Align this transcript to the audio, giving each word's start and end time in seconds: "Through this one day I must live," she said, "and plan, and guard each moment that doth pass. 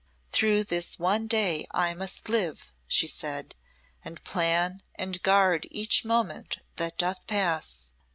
"Through 0.31 0.63
this 0.63 0.97
one 0.97 1.27
day 1.27 1.67
I 1.69 1.93
must 1.93 2.27
live," 2.27 2.73
she 2.87 3.05
said, 3.05 3.53
"and 4.03 4.23
plan, 4.23 4.81
and 4.95 5.21
guard 5.21 5.67
each 5.69 6.03
moment 6.03 6.57
that 6.77 6.97
doth 6.97 7.27
pass. 7.27 7.91